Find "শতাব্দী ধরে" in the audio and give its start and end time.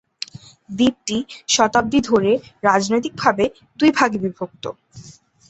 1.47-2.31